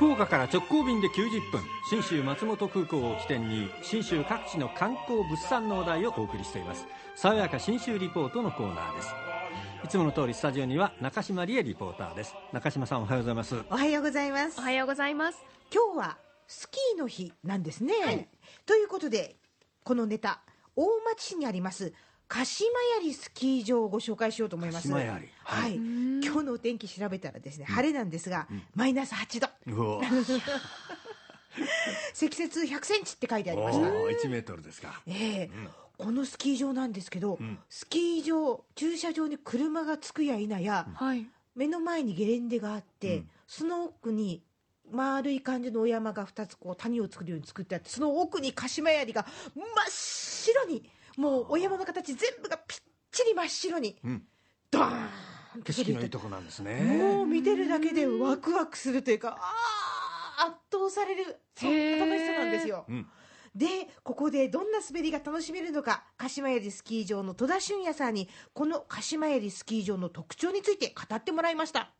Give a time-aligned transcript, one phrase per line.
[0.00, 1.60] 福岡から直行便で90分。
[1.90, 6.86] 信州松本空港を起点に信州各地の観光物産のお題をお送りしています。
[7.14, 9.08] 爽やか信州リポートのコーナーです。
[9.84, 12.34] いつもの通りスタジオには中島理恵リポーターです。
[12.50, 13.56] 中島さんおはようございます。
[13.68, 14.58] おはようございます。
[14.58, 15.44] おはようございます。
[15.70, 18.26] 今日はスキーの日なんですね、はい、
[18.64, 19.36] ということで
[19.84, 20.40] このネタ
[20.76, 21.92] 大町市にあります
[22.30, 22.70] 鹿島
[23.02, 24.90] 槍スキー場をご紹介しようと思います。
[24.92, 25.08] はい、
[25.42, 30.00] はい、今日のお天気調べたらですね、晴れなんですが、うん、マイナス8度。
[32.14, 33.84] 積雪100センチって書いてありました。
[33.88, 35.02] 1メートルですか。
[35.08, 35.50] ええ。
[35.52, 35.68] ーうん。
[35.98, 44.40] このスキー場なんですけど、うん、スキー場駐車場に車が着くや否や、はい、目の前にゲレンデがあって、うん、その奥に
[44.92, 50.88] 丸い感じのお山が2つこう谷を作るように作ってあってその奥に鹿島槍が真っ白に
[51.20, 52.78] もうお山の形全部がぴっ
[53.12, 54.22] ちり真っ白に、うん、
[54.70, 56.80] ドーン景色のいいとこなんですね。
[56.80, 63.06] もう見てるだけでワクワクするというかああ圧倒されるそんな楽しさなんですよ、うん、
[63.54, 63.66] で
[64.02, 71.92] ここでどんな滑りが楽しめるのか鹿島槍スキー場の戸田俊也さんにこの鹿島槍スキー場の特徴について語ってもらいました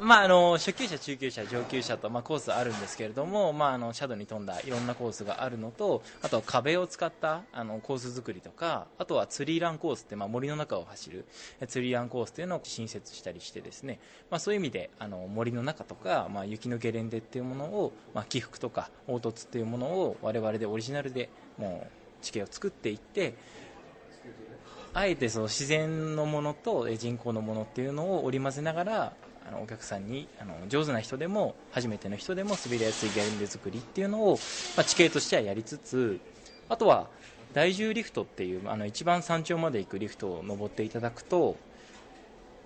[0.00, 11.24] まあ、あの初級者、中級者、上級者と、まあ、コースあるんですけれども、まあ、あのシャドウに富んだいろんなコースがあるのとあとは壁を使ったあのコース作りとかあとはツリーランコースって、まあ、森の中を走る
[11.68, 23.34] ツリーランコースというのを新設したりしてですね、まあ、そういう意味であの森の中とか、まあ、雪のゲレンデっていうものを、まあ、起伏とか凹凸っていうものを我々でオリジナルでもう地形を作っていって
[24.92, 29.12] あえてその自然のものと人工のものっていうのを織り交ぜながら
[29.46, 34.38] あのお客さんにあの上手な人でも初めての人でも滑りやすいゲレンデ作りっていうのを、
[34.76, 36.20] まあ、地形としてはやりつつ
[36.68, 37.08] あとは
[37.52, 41.56] 大重リフトっていうあの一番山頂まで行くリフトを登っていただくと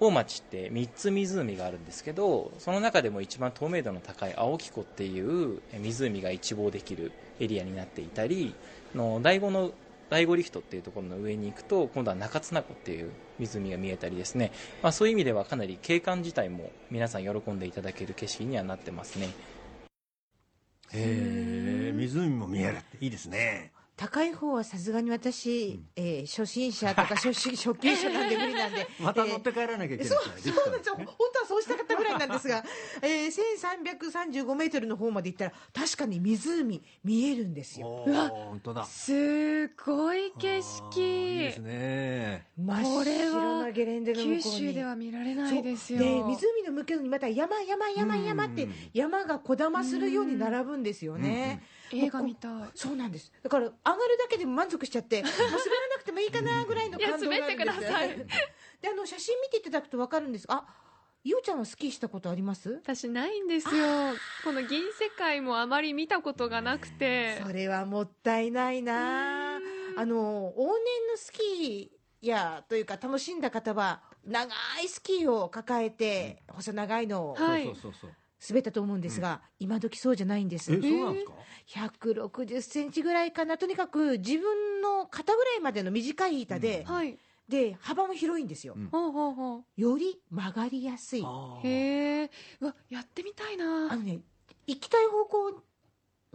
[0.01, 8.55] 大町って3つ湖があるんですけどその中でも一番透明度の高い青木湖っていう湖が一望できるエリアになっていたり
[8.95, 9.73] の第5の
[10.09, 19.29] 第5リフトっていうところの上に行くと今度は中津名湖っていう湖が見えたりですね、まあ、そういう意味ではかなり景観自体も皆さん喜んでいただける景色にはなってますね。
[20.93, 23.73] へえ湖も見えるっていいですね。
[23.97, 28.87] 高い方はさすがに私、うん、えー、初心者とか初初級者なんで無理なんで。
[29.01, 30.27] また乗って帰らなきゃいけない、えー、そうそう
[30.71, 30.97] なんですよ
[31.49, 32.63] そうしたかったぐらいなんですが、
[33.01, 38.05] えー、1335メートルの方まで行ったら確かに湖見えるんですよ。
[38.07, 38.85] うわ本当だ。
[38.85, 41.01] すごい景色。
[41.01, 42.47] いいですね。
[42.59, 44.43] 真っ白なゲレンデの向こうに。
[44.43, 46.01] 九州では見られないですよ。
[46.01, 52.53] で湖の向けにまた山山山山って山がこだまするように並ぶんですよね、うん映画みたい。
[52.75, 53.33] そうなんです。
[53.43, 55.53] だから上がるだけでも満足しちゃってもう滑ら
[55.89, 58.09] なくてもいいかなぐらいの感動があるんですいや滑ってください。
[58.83, 60.47] であの写真見ていただくと分かるんです。
[60.49, 60.67] あ
[61.25, 62.71] いおちゃんはスキーしたことあります？
[62.71, 64.15] 私ないんですよ。
[64.45, 67.41] この銀世界もあまり見たことがなくて。
[67.45, 69.57] それはもったいないな。
[69.97, 70.67] あの往年
[71.11, 74.47] のスキーやというか楽しんだ方は長
[74.83, 78.11] いスキーを抱えて、細長いのを、はい、そうそうそう
[78.49, 80.73] 滑ったと思うんですが、うん、今時そうじゃないんです。
[80.73, 81.33] え、そうなんですか
[81.91, 83.59] ？160センチぐらいかな。
[83.59, 86.95] とにかく自分の肩ぐらいまでの短い板で、うん。
[86.95, 87.19] はい、
[87.49, 88.75] で、幅も広いんですよ。
[88.77, 91.25] うん、より曲がりやすい。
[91.65, 92.31] へえ。
[92.61, 93.91] わ、やってみたいな。
[93.91, 94.21] あのね、
[94.67, 95.63] 行きたい方向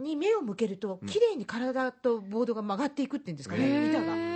[0.00, 4.33] に目を向けると、綺麗に体とボードが曲がっていくっていうんですかね、板が。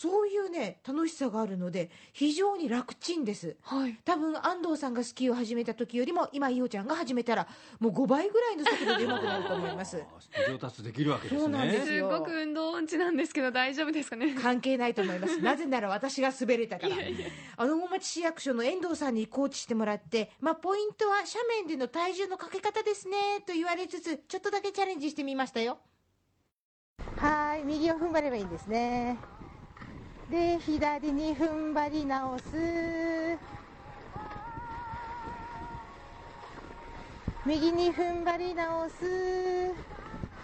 [0.00, 7.46] そういうね楽しさがあるので非常に楽ちんです、はい、多分安藤さんがスキーを始めた時よりも今いおちゃんが始めたら
[7.80, 10.02] もう5倍ぐらいの速度で上手くなると思います。
[10.48, 11.40] 上達できるわけですね。
[11.42, 12.10] そうなんですよ。
[12.10, 14.34] すごく運動音痴なんですけど大丈夫ですかね？
[14.40, 15.36] 関係ないと思います。
[15.44, 16.96] なぜなら私が滑れたから。
[17.58, 25.78] あの大町市役所の遠藤さんにコーチしてもらって、まあ、ポイントは斜面での体重のかけ方ですねと言われつつちょっとだけチャレンジしてみましたよ。
[27.18, 29.39] はい右を踏ん張ればいいんですね
[30.30, 32.44] で左に踏ん張り直す。
[37.44, 39.72] 右に踏ん張り直す。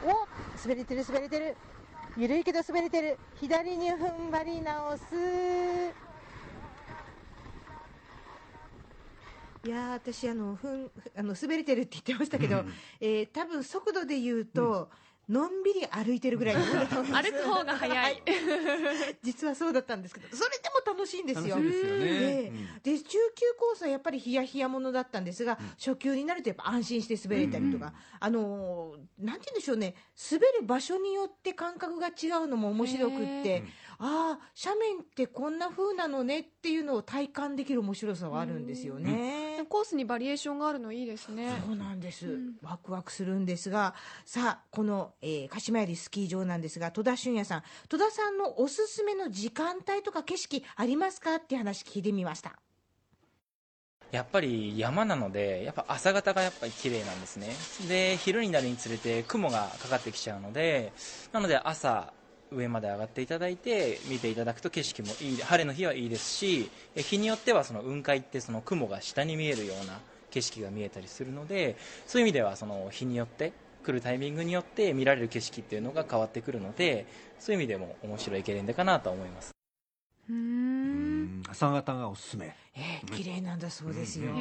[0.05, 0.27] お
[0.61, 1.56] 滑れてる滑れてる。
[2.17, 3.17] 緩いけど滑れてる。
[3.37, 5.05] 左に踏ん張り直す。
[9.65, 14.87] いや私あのふんあの滑れてるって言ってましたけど、うん、えー、多分速度で言うと、うん
[15.28, 18.23] のんびり歩いてるぐらい 歩く方が早い。
[19.23, 21.61] 実はそうだったんですけどそれでも楽しいんですよ。
[21.61, 22.52] ですよね、
[22.82, 29.94] で中級コースはやっぱりヒヤヒヤものだったんですが、うん、初級になるとやっぱ安心して滑れたりとか、うんうん、あのなんて言うんでしょうね。
[30.31, 33.64] 滑る場所によって感覚が違うのも面白くって。
[33.99, 39.11] ああ斜面ってこんな風なのねっていうのを体感できる面白さはあるんですよね、
[39.67, 41.63] コースにバリエーションがあるのいいですね。
[41.67, 52.59] そうなんです、うん、ワクワクするんですがさあこの、えー、鹿島槍スキー場なんですが戸田俊也さん戸田さんのおすすめの時間帯とか景色ありますかって話聞いてみました。
[54.13, 57.49] やっぱり山なのでやっぱ朝方がやっぱり綺麗なんですね。
[57.89, 60.93] で昼になるにつれて雲がかかってきちゃうので
[61.33, 62.12] なので朝
[62.51, 69.99] 上まで上がっていただいて見ていただくと景色もいい晴れの日はいいですし日によってはその雲海ってその雲が下に見えるような
[70.31, 71.77] 景色が見えたりするので
[72.07, 73.53] そういう意味ではその日によって
[73.85, 77.07] 来るタイミングによって見られる景色っていうのが変わってくるので
[77.39, 79.53] そういう意味でも面白いゲレンデかなと思います。
[80.29, 81.43] うん。
[81.49, 82.57] 朝方がおすすめ。
[82.75, 84.33] えー、綺麗なんだそうですよ、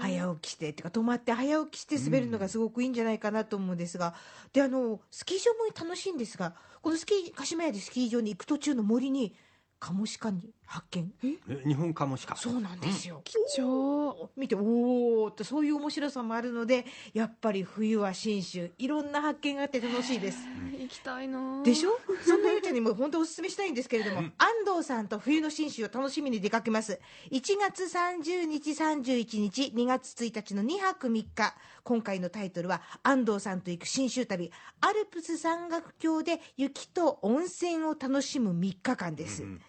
[0.00, 4.14] 早起きしてってか泊まって早起きして滑るのがすごくいいんじゃないかなと思うんですが、
[4.52, 9.34] であのスキー場も楽しいんですがこのスキー鹿島槍スキー場に行く途中の森に
[9.78, 11.10] カモシカに発見。
[11.24, 11.38] え？
[11.66, 14.28] 日本カモシカそうなんですよ、貴重。
[14.36, 16.84] 見ておおってそういう面白さもあるので
[17.14, 20.38] やっぱり冬は新州いろんな発見があって楽しいです。
[20.78, 21.62] 行きたいな。
[21.62, 21.98] でしょ？
[22.26, 27.00] そんなゆうちゃんにも本当おすすめしたいんですけれども、安藤さんと冬の新州を楽しみに出かけます。
[27.30, 34.52] 1月30日31日2月1日の2泊3日今回のタイトルは安藤さんと行く新州旅。
[34.82, 39.60] アルプス山岳橋で雪と温泉を楽しむ3日間です、うん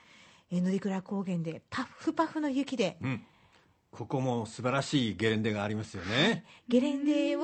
[0.52, 3.22] え乗鞍高原でパフパフの雪で、うん、
[3.92, 7.42] ここも素晴らしいゲレンデがありますよね、ゲレンデを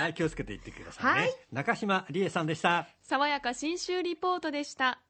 [0.00, 2.86] はい気をつけていってくださいね、はい、中島理恵さんでした。
[3.00, 5.00] 爽やか信州リポートでした